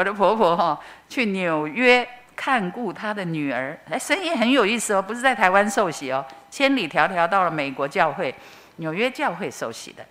[0.00, 8.34] 我的婆婆哈去纽约看顾她的女儿，哎，神也很有意思哦，不是在台湾受洗哦，千里迢迢到了美国教会，
[8.76, 10.02] 纽约教会受洗的。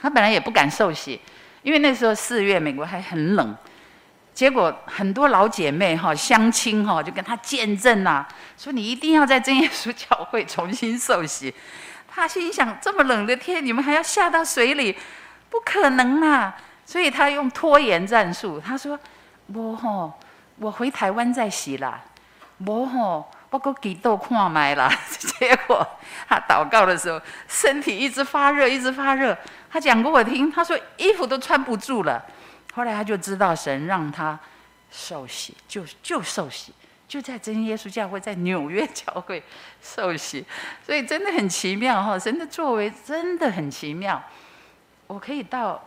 [0.00, 1.20] 她本来也不敢受洗。
[1.62, 3.56] 因为那时候四月，美国还很冷，
[4.32, 11.52] 结果很多老姐妹哈、乡亲哈就跟他见证呐、啊，说你一定要在真耶稣教会重新受洗。
[12.06, 14.96] 他心想：这么冷的天，你们还要下到水里，
[15.50, 16.56] 不可能啊！
[16.86, 18.98] 所以他用拖延战术，他说：
[19.52, 20.12] 我吼，
[20.58, 22.00] 我回台湾再洗啦。
[22.64, 24.88] 我吼，我搁祈祷看麦啦。
[25.38, 25.86] 结果
[26.28, 29.36] 他祷告的时候，身体一直发热，一直发热。
[29.68, 32.24] 他讲给我听，他说衣服都穿不住了。
[32.72, 34.38] 后来他就知道神让他
[34.90, 36.72] 受洗，就就受洗，
[37.08, 39.42] 就在真耶稣教会，在纽约教会
[39.82, 40.44] 受洗。
[40.84, 44.22] 所以真的很奇妙哈，神的作为真的很奇妙。
[45.08, 45.82] 我可以到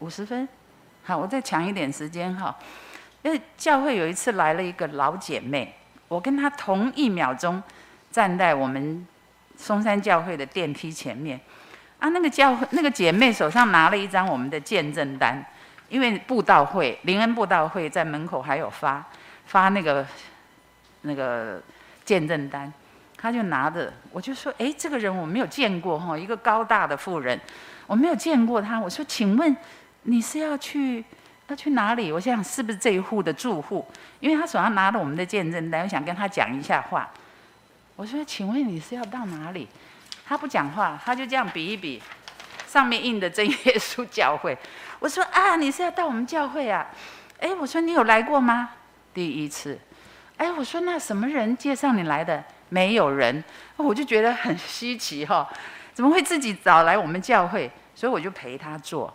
[0.00, 0.48] 五十分，
[1.04, 2.54] 好，我再抢一点时间哈。
[3.22, 5.74] 因为教会有一次来了一个老姐妹，
[6.08, 7.62] 我跟她同一秒钟
[8.12, 9.06] 站在我们
[9.56, 11.40] 松山教会的电梯前面。
[11.98, 15.42] 啊，那个教会那个姐妹手上拿了一张我们的见证单，
[15.88, 19.02] 因为布道会灵恩布道会在门口还有发
[19.46, 20.06] 发那个
[21.00, 21.60] 那个
[22.04, 22.70] 见证单，
[23.16, 27.40] 她就拿着，我就说，哎，这个人我没有见过哈，一个高大的妇人，
[27.86, 28.78] 我没有见过她。
[28.78, 29.56] 我说，请问
[30.06, 31.04] 你是要去
[31.48, 32.10] 要去哪里？
[32.10, 33.86] 我想想是不是这一户的住户？
[34.20, 37.08] 因为他手上拿着我们的见证单，我想跟他讲一下话。
[37.96, 39.68] 我说，请问你是要到哪里？
[40.26, 42.02] 他不讲话，他就这样比一比，
[42.66, 44.56] 上面印的真耶稣教会。
[44.98, 46.86] 我说啊，你是要到我们教会啊？
[47.38, 48.70] 哎，我说你有来过吗？
[49.12, 49.78] 第一次。
[50.36, 52.44] 哎，我说那什么人介绍你来的？
[52.68, 53.42] 没有人。
[53.76, 55.48] 我就觉得很稀奇哈，
[55.94, 57.70] 怎么会自己找来我们教会？
[57.94, 59.12] 所以我就陪他坐。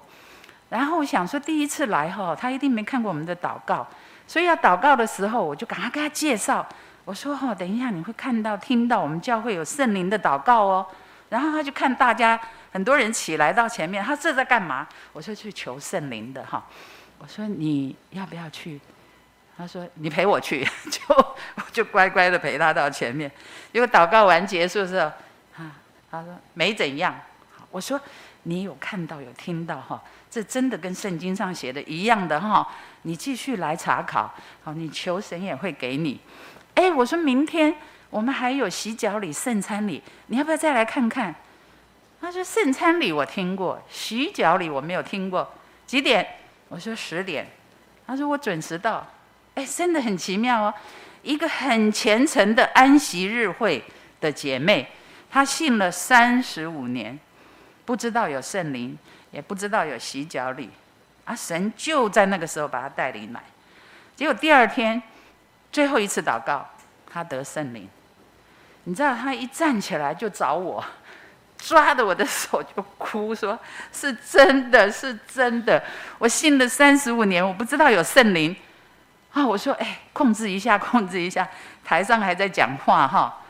[0.72, 3.86] 然后我想说，第一次来哈，他一定没看过我们的祷告，
[4.26, 6.66] 所以要祷告的时候，我就赶快跟他介绍。
[7.04, 10.88] 我说哈，等一下你会看到、听到我们教会有圣灵的祷告哦。
[11.28, 12.40] 然后他就看大家
[12.72, 14.88] 很多人起来到前面，他这在干嘛？
[15.12, 16.66] 我说去求圣灵的哈。
[17.20, 18.80] 我说你要不要去？
[19.58, 23.30] 他说你陪我去， 就我就乖乖的陪他到前面。
[23.74, 25.06] 结果祷告完结束的时候，
[25.58, 25.76] 啊，
[26.10, 27.14] 他说没怎样。
[27.70, 28.00] 我说
[28.44, 30.02] 你有看到有听到哈？
[30.32, 32.67] 这真的跟圣经上写的一样的哈。
[33.04, 36.20] 你继续来查考，好，你求神也会给你。
[36.74, 37.76] 哎，我说明天。
[38.10, 41.34] 我们还有洗脚礼、圣餐礼，你要不要再来看看？
[42.20, 45.50] 他说圣餐礼我听过，洗脚礼我没有听过。
[45.88, 46.28] 几点？
[46.67, 47.48] 我说十点，
[48.06, 49.08] 他说我准时到。
[49.56, 50.74] 哎，真的很奇妙哦，
[51.24, 53.82] 一个很虔诚的安息日会
[54.20, 54.86] 的姐妹，
[55.30, 57.17] 她信了三十五年，
[57.86, 58.98] 不知道有圣灵，
[59.32, 60.70] 也不知道有洗脚礼，
[61.26, 63.41] 啊，神就在那个时候把他带领来，
[64.15, 65.02] 结果第二天
[65.72, 66.70] 最后一次祷告，
[67.10, 67.89] 他得圣灵。
[68.84, 70.84] 你知道他一站起来就找我，
[71.58, 73.58] 抓着我的手就哭，说
[73.94, 75.84] 是真的是真的，
[76.17, 78.56] 我信了三十五年，我不知道有圣灵。
[79.34, 81.48] 啊，我说，哎，控制一下， 控制一下，
[81.86, 83.41] 台上还在讲话哈，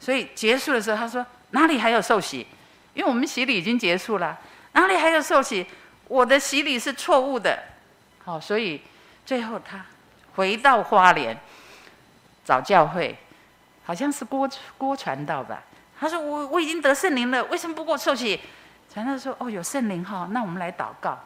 [0.00, 2.46] 所以结束的时候，他说哪里还有受洗？
[2.94, 4.38] 因为我们洗礼已经结束了，
[4.76, 5.66] 哪里还有受洗？
[6.06, 7.58] 我的洗礼是错误的，
[8.22, 8.82] 好，所以
[9.24, 9.84] 最后他
[10.34, 11.34] 回到花莲
[12.44, 13.18] 找教会，
[13.86, 15.62] 好像是郭郭传道吧。
[15.98, 18.38] 他说我我已经得圣灵了，为什么不给我受洗？
[18.92, 21.18] 传道说哦，有圣灵哈，那我们来祷告。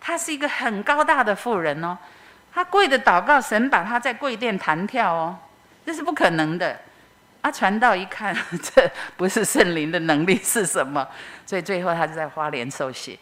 [0.00, 1.96] 他是一个很高大的妇人哦。
[2.54, 5.36] 他跪着祷告，神把他在跪垫弹跳哦，
[5.84, 6.80] 这是不可能的。
[7.40, 11.06] 啊，传道一看， 这不是圣灵的能力是什么？
[11.46, 13.18] 所以最后他就在花莲受洗。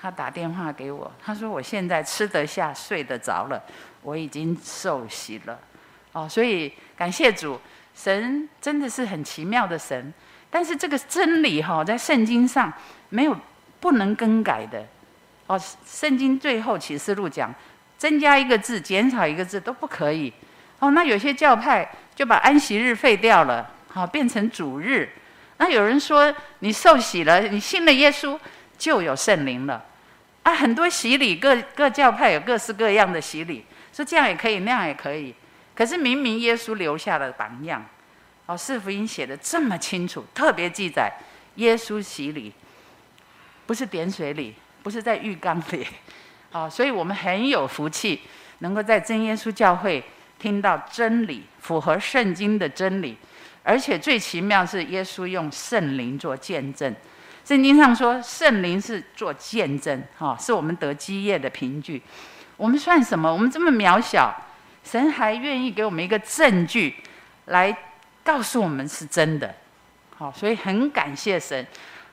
[0.00, 3.62] 他打电话给我，他说：“我现在吃得下，睡得着了，
[4.02, 5.58] 我已经受洗了。”
[6.12, 7.58] 哦，所以感谢主，
[7.94, 10.12] 神真的是很奇妙的神。
[10.50, 12.72] 但是这个真理哈，在圣经上
[13.08, 13.34] 没有
[13.80, 14.84] 不能更改的。
[15.46, 17.54] 哦，圣经最后启示录讲。
[17.96, 20.30] 增加一个字，减少一个字都不可以。
[20.84, 25.08] 哦，那有些教派就把安息日废掉了，好，变成主日。
[25.56, 28.38] 那有人说，你受洗了，你信了耶稣，
[28.76, 29.82] 就有圣灵了。
[30.42, 35.34] 啊，很多洗礼，各各教派有各式各样的洗礼，说这样也可以，那样也可以。
[35.74, 37.82] 可是明明耶稣留下了榜样，
[38.44, 41.10] 哦，四福音写得这么清楚，特别记载
[41.54, 42.52] 耶稣洗礼，
[43.64, 45.86] 不是点水礼，不是在浴缸里。
[46.52, 48.20] 啊，所以我们很有福气，
[48.58, 50.04] 能够在真耶稣教会
[50.44, 53.16] 听到真理，符合圣经的真理，
[53.62, 56.94] 而且最奇妙是耶稣用圣灵做见证。
[57.46, 62.02] 圣经上说圣灵是做见证，哈，是我们得基业的凭据。
[62.58, 63.32] 我们算什么？
[63.32, 64.34] 我们这么渺小，
[64.84, 66.94] 神还愿意给我们一个证据，
[67.46, 67.74] 来
[68.22, 69.54] 告诉我们是真的。
[70.14, 71.66] 好，所以很感谢神，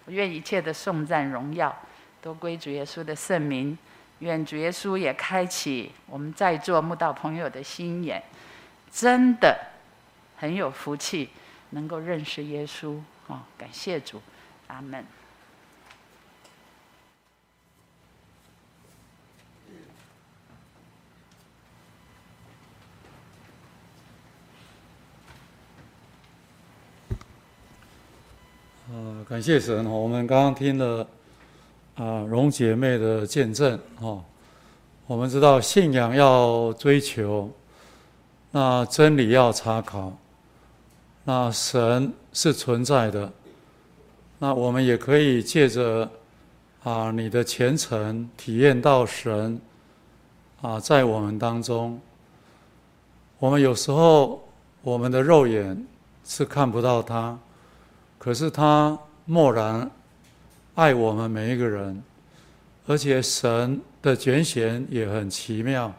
[0.06, 1.78] 我愿一切的颂赞荣耀
[2.22, 3.78] 都归主耶稣的圣名。
[4.21, 8.21] 愿主耶稣也开启我们在座慕道朋友的心眼，
[8.91, 9.57] 真的
[10.38, 11.29] 很有福气，
[11.71, 14.21] 能够认识耶稣哦，感谢主，
[14.67, 15.03] 阿门。
[28.93, 31.07] 呃，感谢神，我们刚刚听了。
[32.02, 34.24] 啊，荣姐妹的见证哦，
[35.06, 37.48] 我们知道信仰要追求，
[38.50, 40.12] 那真理要查考，
[41.24, 43.32] 那神是存在的，
[44.40, 46.10] 那我们也可以借着
[46.82, 49.62] 啊你的虔诚体验到神
[50.60, 52.02] 啊在我们当中。
[53.38, 54.44] 我们有时候
[54.82, 55.86] 我们的肉眼
[56.26, 57.38] 是看不到他，
[58.18, 59.88] 可是他默然。
[60.82, 62.02] 爱我们每一个人，
[62.88, 65.94] 而且神的拣选也很奇妙，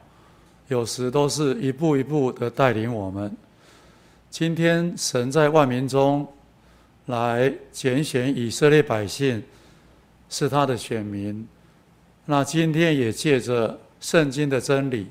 [0.66, 3.32] 有时都是一步一步的带领我们。
[4.28, 6.26] 今天神在万民中
[7.06, 9.40] 来拣选以色列百姓，
[10.28, 11.46] 是他的选民。
[12.24, 15.06] 那今天也借着圣经的真理，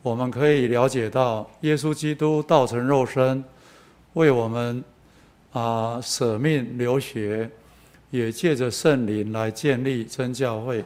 [0.00, 3.42] 我们可以了解到耶稣基督道成肉身，
[4.12, 4.84] 为我们
[5.50, 7.50] 啊舍命流血。
[8.12, 10.84] 也借着圣灵来建立真教会。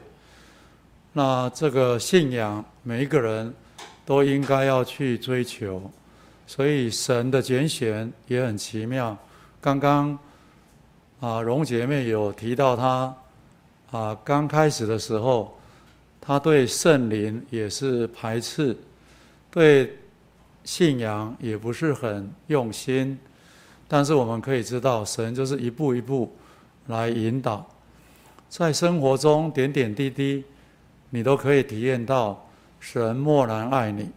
[1.13, 3.53] 那这个信仰，每一个人
[4.05, 5.91] 都应该要去追求。
[6.47, 9.19] 所以神的拣选也很奇妙。
[9.61, 10.17] 刚刚
[11.19, 13.13] 啊，荣姐妹有提到她
[13.91, 15.59] 啊，刚开始的时候，
[16.21, 18.77] 她对圣灵也是排斥，
[19.51, 19.99] 对
[20.63, 23.19] 信仰也不是很用心。
[23.89, 26.33] 但是我们可以知道，神就是一步一步。
[26.87, 27.67] 来引导，
[28.49, 30.45] 在生活中点点滴滴，
[31.11, 34.11] 你都可以体验到神默然爱你。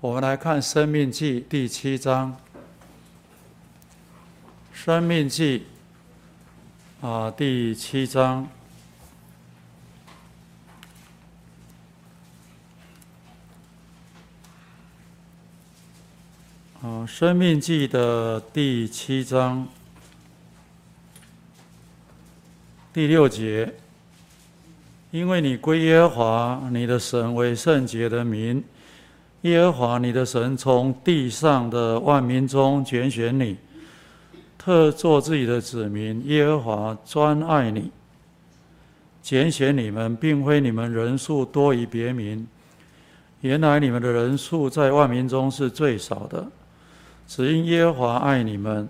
[0.00, 2.36] 我们来看《生命记》第七章，
[4.72, 5.66] 《生命记》
[7.06, 8.46] 啊第七章，
[16.82, 19.66] 啊《生命记》的第七章。
[22.96, 23.70] 第六节，
[25.10, 28.64] 因为你归耶和华你的神为圣洁的民。
[29.42, 33.54] 耶和华你的神从地上的万民中拣选你，
[34.56, 36.26] 特作自己的子民。
[36.26, 37.90] 耶和华专爱你，
[39.20, 42.48] 拣选你们，并非你们人数多于别民。
[43.42, 46.46] 原来你们的人数在万民中是最少的，
[47.28, 48.88] 只因耶和华爱你们，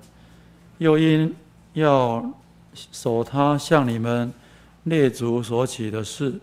[0.79, 1.35] 又因
[1.73, 2.25] 要
[2.93, 4.33] 守他向你们
[4.85, 6.39] 列祖所起的事，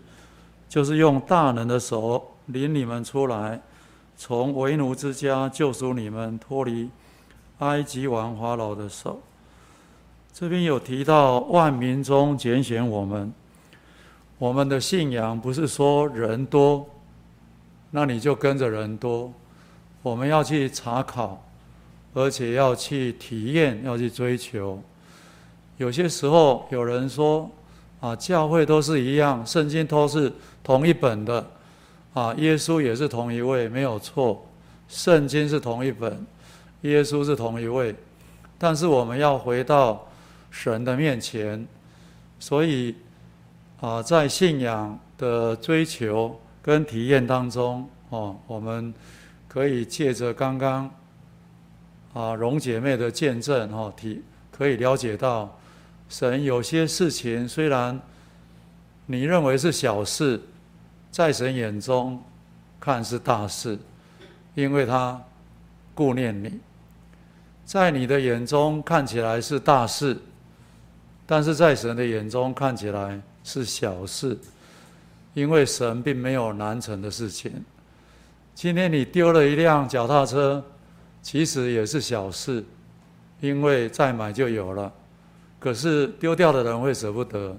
[0.68, 3.60] 就是用大能的手领你们出来。
[4.16, 6.88] 从为奴之家救赎你们，脱离
[7.58, 9.20] 埃及王法老的手。
[10.32, 13.32] 这边有提到万民中拣选我们，
[14.38, 16.88] 我们的信仰不是说人多，
[17.90, 19.32] 那你就跟着人多。
[20.02, 21.44] 我们要去查考，
[22.12, 24.82] 而且要去体验，要去追求。
[25.76, 27.50] 有些时候有人说
[28.00, 31.44] 啊，教会都是一样，圣经都是同一本的。
[32.14, 34.46] 啊，耶稣也是同一位，没有错。
[34.86, 36.24] 圣经是同一本，
[36.82, 37.92] 耶稣是同一位，
[38.56, 40.06] 但是我们要回到
[40.50, 41.66] 神的面前，
[42.38, 42.94] 所以
[43.80, 48.94] 啊，在信仰的追求跟体验当中，哦，我们
[49.48, 50.88] 可以借着刚刚
[52.12, 54.22] 啊荣姐妹的见证，哦，体
[54.52, 55.58] 可以了解到，
[56.08, 58.00] 神有些事情虽然
[59.06, 60.40] 你认为是小事。
[61.10, 62.20] 在神眼中
[62.80, 63.78] 看是大事，
[64.56, 65.22] 因为他
[65.94, 66.50] 顾念你；
[67.64, 70.18] 在你的眼中看起来是大事，
[71.24, 74.36] 但是在神的眼中看起来是小事，
[75.34, 77.64] 因为神并没有难成的事情。
[78.52, 80.64] 今天你丢了一辆脚踏车，
[81.22, 82.64] 其实也是小事，
[83.40, 84.92] 因为再买就有了。
[85.64, 87.56] 可是丢掉的人会舍不得，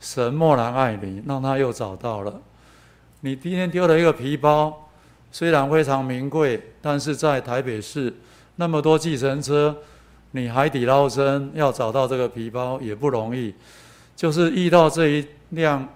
[0.00, 2.40] 神默然爱你，让他又找到了。
[3.20, 4.88] 你今天丢了一个皮包，
[5.30, 8.14] 虽然非常名贵，但是在台北市
[8.54, 9.76] 那么多计程车，
[10.30, 13.52] 你海底捞针要找到这个皮包也不容易，
[14.16, 15.86] 就是遇到这一辆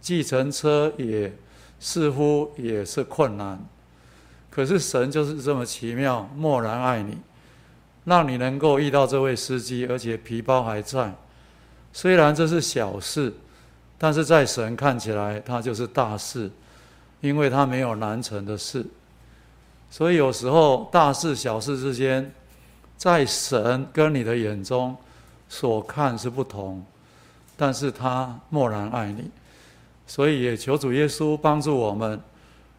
[0.00, 1.32] 计程车也
[1.78, 3.64] 似乎也是困难。
[4.50, 7.16] 可是神就是这么奇妙，默然爱你，
[8.04, 11.12] 让你能够遇到这位司机，而且皮包还在。
[11.92, 13.32] 虽然这是小事。
[14.02, 16.50] 但是在神看起来，它就是大事，
[17.20, 18.82] 因为它没有难成的事。
[19.90, 22.32] 所以有时候大事小事之间，
[22.96, 24.96] 在神跟你的眼中
[25.50, 26.82] 所看是不同，
[27.58, 29.30] 但是他默然爱你。
[30.06, 32.18] 所以也求主耶稣帮助我们，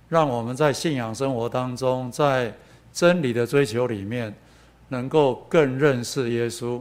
[0.09, 2.51] 让我们在信仰生活当中，在
[2.91, 4.33] 真理的追求里面，
[4.91, 6.79] 能够更认识耶稣。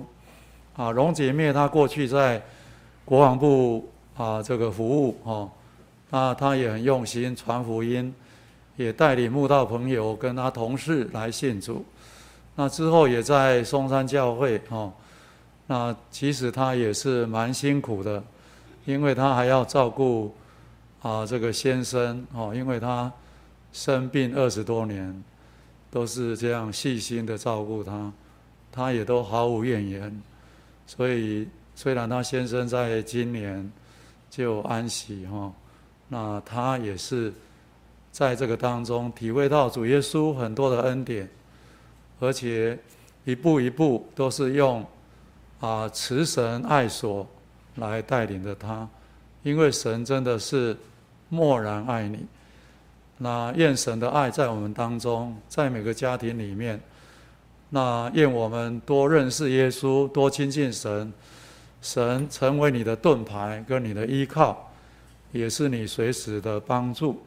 [0.76, 2.42] 啊，荣姐妹她过去在
[3.04, 3.88] 国防部。
[4.16, 5.50] 啊，这个服务哦，
[6.10, 8.14] 那他也很用心传福音，
[8.76, 11.82] 也带领慕道朋友跟他同事来信主。
[12.54, 14.92] 那之后也在松山教会哦，
[15.68, 18.22] 那其实他也是蛮辛苦的，
[18.84, 20.34] 因为他还要照顾
[21.00, 23.10] 啊这个先生哦，因为他
[23.72, 25.24] 生病二十多年，
[25.90, 28.12] 都是这样细心的照顾他，
[28.70, 30.22] 他也都毫无怨言。
[30.86, 33.70] 所以虽然他先生在今年。
[34.30, 35.52] 就安息哈，
[36.06, 37.32] 那他也是
[38.12, 41.28] 在这个当中体会到主耶稣很多的恩典，
[42.20, 42.78] 而且
[43.24, 44.86] 一步一步都是用
[45.58, 47.26] 啊慈神爱所
[47.74, 48.88] 来带领着他，
[49.42, 50.76] 因为神真的是
[51.28, 52.24] 默然爱你。
[53.22, 56.80] 那愿神的爱在我们当中，在每个家庭里面，
[57.68, 61.12] 那愿我们多认识耶稣，多亲近神。
[61.82, 64.70] 神成为你的盾牌跟你的依靠，
[65.32, 67.18] 也是你随时的帮助。